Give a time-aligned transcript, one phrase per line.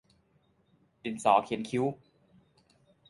[1.03, 1.85] ดินสอเขียนคิ้ว